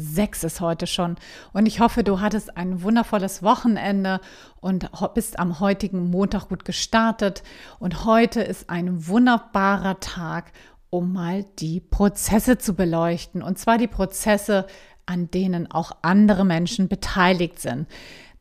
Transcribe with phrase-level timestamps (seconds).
[0.00, 1.16] 6 ist heute schon.
[1.52, 4.20] Und ich hoffe, du hattest ein wundervolles Wochenende
[4.60, 7.42] und bist am heutigen Montag gut gestartet.
[7.78, 10.52] Und heute ist ein wunderbarer Tag,
[10.90, 13.42] um mal die Prozesse zu beleuchten.
[13.42, 14.66] Und zwar die Prozesse,
[15.06, 17.86] an denen auch andere Menschen beteiligt sind.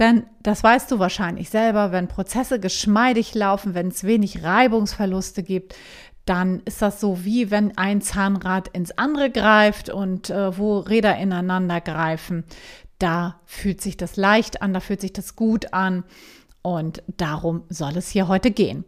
[0.00, 5.74] Denn das weißt du wahrscheinlich selber, wenn Prozesse geschmeidig laufen, wenn es wenig Reibungsverluste gibt,
[6.30, 11.16] dann ist das so wie wenn ein Zahnrad ins andere greift und äh, wo Räder
[11.18, 12.44] ineinander greifen.
[13.00, 16.04] Da fühlt sich das leicht an, da fühlt sich das gut an
[16.62, 18.84] und darum soll es hier heute gehen.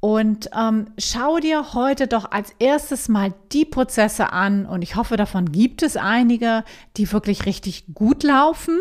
[0.00, 5.16] Und ähm, schau dir heute doch als erstes mal die Prozesse an und ich hoffe,
[5.16, 6.62] davon gibt es einige,
[6.96, 8.78] die wirklich richtig gut laufen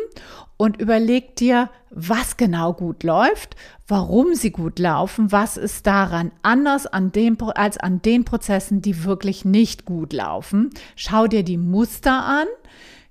[0.57, 3.55] und überleg dir, was genau gut läuft,
[3.87, 9.03] warum sie gut laufen, was ist daran anders an dem, als an den Prozessen, die
[9.03, 10.69] wirklich nicht gut laufen.
[10.95, 12.47] Schau dir die Muster an.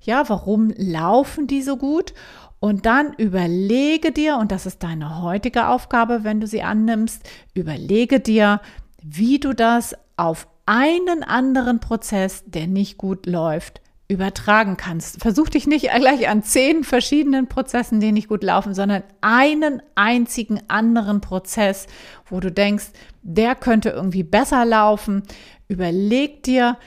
[0.06, 2.14] Ja, warum laufen die so gut?
[2.60, 7.22] Und dann überlege dir, und das ist deine heutige Aufgabe, wenn du sie annimmst,
[7.54, 8.60] überlege dir,
[9.02, 15.20] wie du das auf einen anderen Prozess, der nicht gut läuft, übertragen kannst.
[15.20, 20.60] Versuch dich nicht gleich an zehn verschiedenen Prozessen, die nicht gut laufen, sondern einen einzigen
[20.68, 21.86] anderen Prozess,
[22.30, 22.86] wo du denkst,
[23.22, 25.24] der könnte irgendwie besser laufen.
[25.68, 26.78] Überleg dir,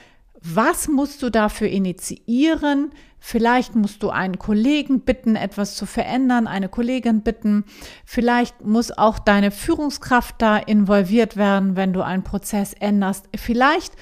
[0.42, 2.92] was musst du dafür initiieren?
[3.18, 7.64] Vielleicht musst du einen Kollegen bitten, etwas zu verändern, eine Kollegin bitten.
[8.06, 13.28] Vielleicht muss auch deine Führungskraft da involviert werden, wenn du einen Prozess änderst.
[13.36, 13.92] Vielleicht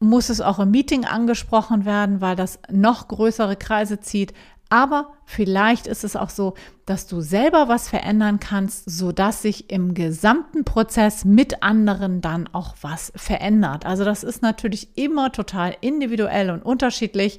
[0.00, 4.34] muss es auch im Meeting angesprochen werden, weil das noch größere Kreise zieht.
[4.68, 6.54] Aber vielleicht ist es auch so,
[6.86, 12.48] dass du selber was verändern kannst, so dass sich im gesamten Prozess mit anderen dann
[12.52, 13.86] auch was verändert.
[13.86, 17.38] Also das ist natürlich immer total individuell und unterschiedlich.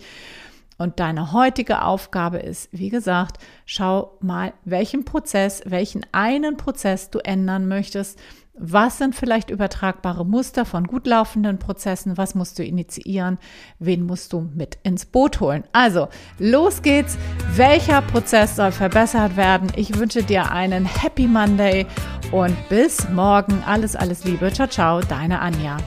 [0.78, 7.20] Und deine heutige Aufgabe ist, wie gesagt, schau mal, welchen Prozess, welchen einen Prozess du
[7.20, 8.20] ändern möchtest
[8.60, 12.18] was sind vielleicht übertragbare Muster von gut laufenden Prozessen?
[12.18, 13.38] Was musst du initiieren?
[13.80, 15.64] Wen musst du mit ins Boot holen?
[15.74, 16.08] Also,
[16.40, 17.18] los geht's.
[17.56, 19.72] Welcher Prozess soll verbessert werden?
[19.76, 21.86] Ich wünsche dir einen Happy Monday
[22.32, 23.64] und bis morgen.
[23.66, 24.52] Alles, alles Liebe.
[24.52, 25.78] Ciao, ciao, deine Anja.